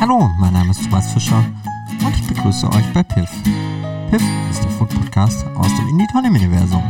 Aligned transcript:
Hallo, 0.00 0.30
mein 0.38 0.54
Name 0.54 0.70
ist 0.70 0.82
Thomas 0.82 1.12
Fischer 1.12 1.44
und 2.02 2.16
ich 2.16 2.26
begrüße 2.26 2.66
euch 2.72 2.90
bei 2.94 3.02
Piff. 3.02 3.30
Piff 4.10 4.22
ist 4.50 4.64
der 4.64 4.70
Food 4.70 4.88
Podcast 4.88 5.44
aus 5.48 5.66
dem 5.76 5.88
Indie 5.90 6.06
Tonem 6.10 6.34
Universum. 6.36 6.82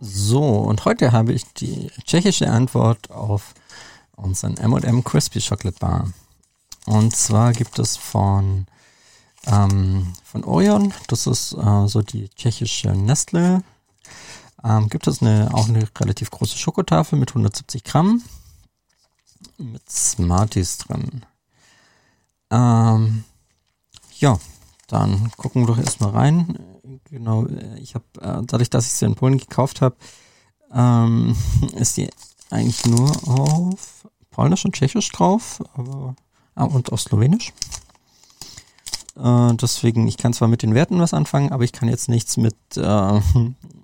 So, 0.00 0.42
und 0.42 0.82
heute 0.86 1.12
habe 1.12 1.34
ich 1.34 1.44
die 1.52 1.90
tschechische 2.06 2.50
Antwort 2.50 3.10
auf 3.10 3.52
unseren 4.16 4.56
M&M 4.56 5.04
Crispy 5.04 5.42
Chocolate 5.42 5.78
Bar. 5.78 6.08
Und 6.86 7.14
zwar 7.14 7.52
gibt 7.52 7.78
es 7.78 7.98
von 7.98 8.68
ähm, 9.46 10.14
von 10.24 10.44
Orion, 10.44 10.94
das 11.08 11.26
ist 11.26 11.52
äh, 11.52 11.86
so 11.88 12.00
die 12.00 12.30
tschechische 12.30 12.92
Nestle 12.92 13.62
ähm, 14.64 14.88
gibt 14.88 15.06
es 15.06 15.22
eine, 15.22 15.50
auch 15.52 15.68
eine 15.68 15.88
relativ 15.98 16.30
große 16.30 16.56
Schokotafel 16.56 17.18
mit 17.18 17.30
170 17.30 17.84
Gramm 17.84 18.22
mit 19.58 19.88
Smarties 19.90 20.78
drin. 20.78 21.24
Ähm, 22.50 23.24
ja, 24.18 24.38
dann 24.88 25.30
gucken 25.36 25.62
wir 25.62 25.66
doch 25.68 25.78
erstmal 25.78 26.10
rein. 26.10 26.58
Genau, 27.04 27.46
ich 27.76 27.94
habe, 27.94 28.04
äh, 28.20 28.42
dadurch, 28.46 28.70
dass 28.70 28.86
ich 28.86 28.92
sie 28.92 29.06
in 29.06 29.14
Polen 29.14 29.38
gekauft 29.38 29.80
habe, 29.80 29.96
ähm, 30.72 31.36
ist 31.76 31.96
die 31.96 32.10
eigentlich 32.50 32.84
nur 32.86 33.10
auf 33.28 34.06
Polnisch 34.30 34.64
und 34.64 34.74
Tschechisch 34.74 35.10
drauf, 35.10 35.62
aber 35.74 36.14
ah, 36.54 36.64
und 36.64 36.92
auf 36.92 37.00
Slowenisch. 37.00 37.52
Äh, 39.16 39.54
deswegen, 39.54 40.06
ich 40.06 40.16
kann 40.16 40.32
zwar 40.32 40.48
mit 40.48 40.62
den 40.62 40.74
Werten 40.74 41.00
was 41.00 41.14
anfangen, 41.14 41.52
aber 41.52 41.64
ich 41.64 41.72
kann 41.72 41.88
jetzt 41.88 42.08
nichts 42.08 42.36
mit, 42.36 42.56
äh, 42.76 43.20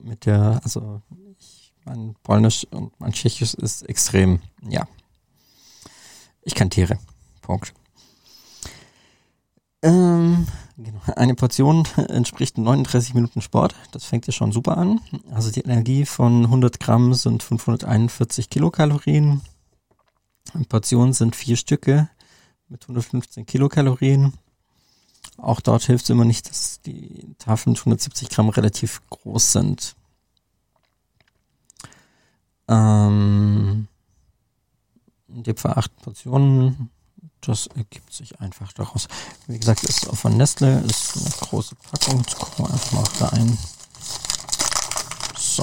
mit 0.09 0.27
der, 0.27 0.61
also 0.65 1.03
ich, 1.39 1.73
mein 1.85 2.15
Polnisch 2.23 2.67
und 2.71 2.99
mein 2.99 3.13
Tschechisch 3.13 3.55
ist 3.55 3.83
extrem, 3.83 4.41
ja. 4.69 4.87
Ich 6.43 6.55
kann 6.55 6.71
Tiere. 6.71 6.99
Punkt. 7.43 7.75
Ähm, 9.83 10.47
genau. 10.77 11.01
Eine 11.15 11.35
Portion 11.35 11.87
entspricht 12.09 12.59
39 12.59 13.15
Minuten 13.15 13.43
Sport. 13.43 13.75
Das 13.93 14.05
fängt 14.05 14.27
ja 14.27 14.33
schon 14.33 14.53
super 14.53 14.77
an. 14.77 15.01
Also 15.31 15.51
die 15.51 15.61
Energie 15.61 16.05
von 16.05 16.45
100 16.45 16.81
Gramm 16.81 17.15
sind 17.15 17.43
541 17.43 18.51
Kilokalorien. 18.51 19.43
Eine 20.55 20.65
Portion 20.65 21.13
sind 21.13 21.37
vier 21.37 21.57
Stücke 21.57 22.09
mit 22.69 22.83
115 22.85 23.47
Kilokalorien. 23.47 24.33
Auch 25.37 25.61
dort 25.61 25.85
hilft 25.85 26.05
es 26.05 26.11
immer 26.11 26.25
nicht, 26.25 26.51
dass 26.51 26.81
die 26.81 27.35
Tafeln 27.39 27.77
170 27.77 28.29
Gramm 28.29 28.49
relativ 28.49 29.03
groß 29.11 29.53
sind. 29.53 29.95
Ähm, 32.69 33.89
in 35.29 35.43
Fall 35.57 35.75
acht 35.77 35.95
Portionen. 35.97 36.91
Das 37.41 37.69
ergibt 37.69 38.13
sich 38.13 38.41
einfach 38.41 38.73
daraus. 38.73 39.07
Wie 39.47 39.59
gesagt, 39.59 39.85
ist 39.85 40.07
von 40.07 40.37
Nestle, 40.37 40.81
ist 40.81 41.17
eine 41.17 41.31
große 41.49 41.77
Packung. 41.77 42.19
Jetzt 42.19 42.37
gucken 42.39 42.65
wir 42.67 42.73
einfach 42.73 42.93
mal 42.93 43.29
rein. 43.29 43.59
So. 45.37 45.63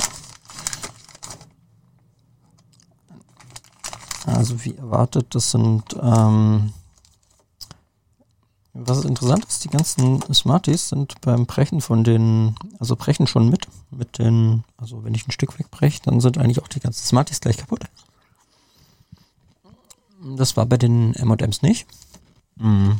Also 4.25 4.63
wie 4.63 4.75
erwartet, 4.75 5.35
das 5.35 5.51
sind 5.51 5.83
ähm, 6.01 6.73
was 8.77 9.05
interessant 9.05 9.45
ist, 9.45 9.63
die 9.63 9.69
ganzen 9.69 10.21
Smarties 10.33 10.89
sind 10.89 11.21
beim 11.21 11.45
Brechen 11.45 11.79
von 11.79 12.03
den, 12.03 12.55
also 12.77 12.97
brechen 12.97 13.25
schon 13.25 13.47
mit, 13.49 13.67
mit 13.89 14.19
den, 14.19 14.65
also 14.75 15.05
wenn 15.05 15.15
ich 15.15 15.25
ein 15.25 15.31
Stück 15.31 15.57
wegbreche, 15.57 16.01
dann 16.03 16.19
sind 16.19 16.37
eigentlich 16.37 16.61
auch 16.61 16.67
die 16.67 16.81
ganzen 16.81 17.05
Smarties 17.05 17.39
gleich 17.39 17.55
kaputt. 17.55 17.85
Das 20.35 20.57
war 20.57 20.65
bei 20.65 20.75
den 20.75 21.13
M&M's 21.15 21.61
nicht. 21.61 21.87
Mhm. 22.57 22.99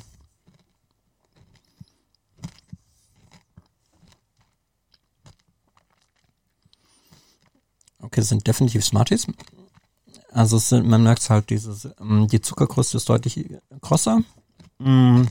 Okay, 7.99 8.21
das 8.21 8.29
sind 8.29 8.47
definitiv 8.47 8.85
Smarties. 8.85 9.27
Also 10.31 10.57
sind, 10.57 10.87
man 10.87 11.03
merkt 11.03 11.29
halt, 11.29 11.49
dieses, 11.49 11.89
ähm, 11.99 12.29
die 12.29 12.39
Zuckerkruste 12.39 12.95
ist 12.95 13.09
deutlich 13.09 13.49
größer. 13.81 14.21
Mhm. 14.79 15.27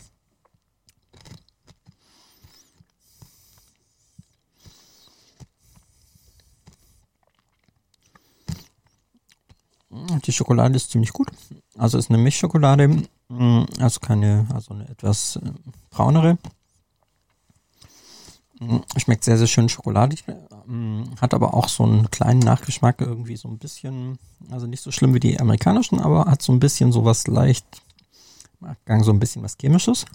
Die 10.24 10.32
Schokolade 10.32 10.76
ist 10.76 10.90
ziemlich 10.90 11.12
gut. 11.12 11.28
Also 11.78 11.98
ist 11.98 12.10
eine 12.10 12.18
Milchschokolade, 12.18 12.88
mm, 13.28 13.64
also 13.78 14.00
keine, 14.00 14.46
also 14.52 14.74
eine 14.74 14.88
etwas 14.88 15.36
äh, 15.36 15.50
braunere. 15.90 16.38
Mm, 18.60 18.78
schmeckt 18.96 19.24
sehr, 19.24 19.38
sehr 19.38 19.46
schön 19.46 19.68
schokoladig, 19.68 20.24
hat 21.20 21.34
aber 21.34 21.54
auch 21.54 21.68
so 21.68 21.84
einen 21.84 22.10
kleinen 22.10 22.40
Nachgeschmack, 22.40 23.00
irgendwie 23.00 23.36
so 23.36 23.48
ein 23.48 23.58
bisschen, 23.58 24.18
also 24.50 24.66
nicht 24.66 24.82
so 24.82 24.90
schlimm 24.90 25.14
wie 25.14 25.20
die 25.20 25.40
amerikanischen, 25.40 26.00
aber 26.00 26.26
hat 26.26 26.42
so 26.42 26.52
ein 26.52 26.60
bisschen 26.60 26.92
sowas 26.92 27.26
leicht, 27.26 27.66
so 29.02 29.12
ein 29.12 29.18
bisschen 29.18 29.42
was 29.42 29.56
Chemisches. 29.58 30.06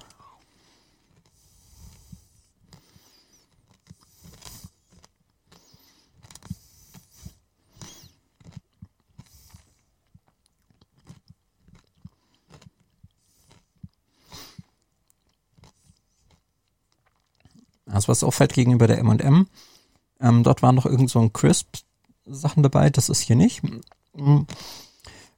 Also 17.99 18.07
was 18.07 18.23
auffällt 18.23 18.53
gegenüber 18.53 18.87
der 18.87 18.99
M&M, 18.99 19.47
ähm, 20.21 20.43
dort 20.43 20.61
waren 20.61 20.75
noch 20.75 20.85
irgend 20.85 21.09
so 21.09 21.19
ein 21.19 21.33
Crisp 21.33 21.67
Sachen 22.25 22.63
dabei, 22.63 22.89
das 22.89 23.09
ist 23.09 23.19
hier 23.19 23.35
nicht. 23.35 23.61
Mhm. 24.13 24.47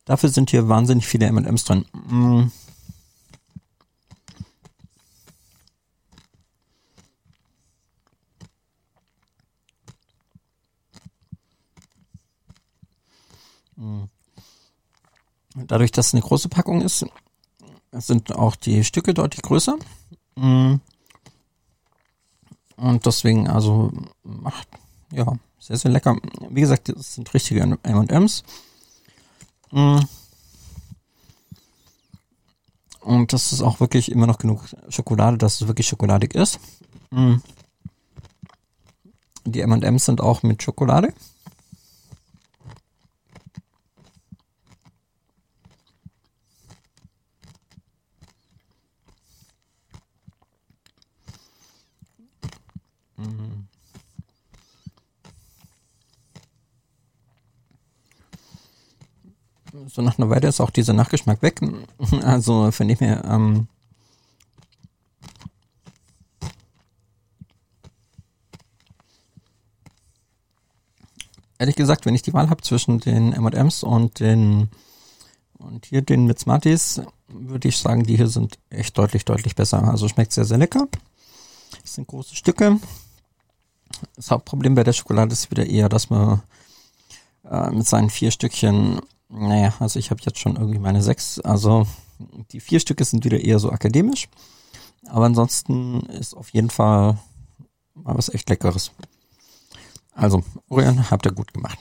Dafür 0.06 0.30
sind 0.30 0.52
hier 0.52 0.70
wahnsinnig 0.70 1.08
viele 1.08 1.26
M&Ms 1.26 1.64
drin. 1.64 1.86
Mhm. 2.08 2.52
Dadurch, 15.56 15.92
dass 15.92 16.10
es 16.10 16.14
eine 16.14 16.22
große 16.22 16.50
Packung 16.50 16.84
ist, 16.84 17.08
sind 17.92 18.36
auch 18.36 18.56
die 18.56 18.84
Stücke 18.84 19.16
deutlich 19.16 19.42
größer. 19.42 19.80
Mhm. 20.36 20.80
Und 22.82 23.06
deswegen, 23.06 23.48
also, 23.48 23.92
macht, 24.24 24.68
ja, 25.12 25.32
sehr, 25.60 25.78
sehr 25.78 25.92
lecker. 25.92 26.18
Wie 26.50 26.62
gesagt, 26.62 26.90
das 26.90 27.14
sind 27.14 27.32
richtige 27.32 27.62
M&M's. 27.62 28.44
Mm. 29.70 30.00
Und 33.02 33.34
das 33.34 33.54
ist 33.54 33.62
auch 33.62 33.80
wirklich 33.80 34.12
immer 34.12 34.26
noch 34.26 34.40
genug 34.40 34.64
Schokolade, 34.90 35.38
dass 35.38 35.62
es 35.62 35.68
wirklich 35.68 35.88
schokoladig 35.88 36.34
ist. 36.34 36.60
Mm. 37.12 37.36
Die 39.46 39.62
M&M's 39.62 40.06
sind 40.06 40.20
auch 40.20 40.42
mit 40.42 40.64
Schokolade. 40.64 41.14
So 59.88 60.02
nach 60.02 60.18
einer 60.18 60.30
Weile 60.30 60.48
ist 60.48 60.62
auch 60.62 60.70
dieser 60.70 60.94
Nachgeschmack 60.94 61.42
weg. 61.42 61.62
Also 62.22 62.72
von 62.72 62.88
dem 62.88 62.98
her, 62.98 63.24
ähm, 63.26 63.68
ehrlich 71.58 71.76
gesagt, 71.76 72.06
wenn 72.06 72.16
ich 72.16 72.22
die 72.22 72.34
Wahl 72.34 72.50
habe 72.50 72.62
zwischen 72.62 73.00
den 73.00 73.34
M&M's 73.34 73.84
und 73.84 74.20
den 74.20 74.70
und 75.60 75.86
hier 75.86 76.02
den 76.02 76.26
mit 76.26 76.40
Smarties, 76.40 77.02
würde 77.28 77.68
ich 77.68 77.78
sagen, 77.78 78.04
die 78.04 78.18
hier 78.18 78.28
sind 78.28 78.58
echt 78.70 78.98
deutlich, 78.98 79.26
deutlich 79.26 79.56
besser. 79.56 79.84
Also 79.88 80.08
schmeckt 80.08 80.34
sehr, 80.34 80.46
sehr 80.46 80.58
lecker. 80.58 80.88
Das 81.82 81.94
sind 81.94 82.08
große 82.08 82.36
Stücke. 82.36 82.80
Das 84.16 84.32
Hauptproblem 84.32 84.74
bei 84.74 84.84
der 84.84 84.94
Schokolade 84.94 85.34
ist 85.34 85.52
wieder 85.52 85.66
eher, 85.66 85.88
dass 85.88 86.10
man 86.10 86.42
äh, 87.50 87.70
mit 87.70 87.86
seinen 87.86 88.10
vier 88.10 88.32
Stückchen 88.32 89.02
naja, 89.32 89.74
also 89.80 89.98
ich 89.98 90.12
habe 90.12 90.22
jetzt 90.24 90.40
schon 90.40 90.56
irgendwie 90.56 90.80
meine 90.80 91.02
sechs. 91.02 91.40
Also 91.40 91.88
die 92.52 92.60
vier 92.60 92.80
Stücke 92.80 93.04
sind 93.06 93.26
wieder 93.26 93.40
eher 93.40 93.60
so 93.60 93.72
akademisch. 93.72 94.28
Aber 95.08 95.26
ansonsten 95.26 96.02
ist 96.02 96.36
auf 96.36 96.50
jeden 96.50 96.70
Fall 96.70 97.18
mal 97.96 98.18
was 98.18 98.30
echt 98.30 98.50
Leckeres. 98.50 98.92
Also, 100.14 100.44
Orion, 100.70 101.10
habt 101.10 101.26
ihr 101.26 101.32
gut 101.32 101.54
gemacht. 101.54 101.80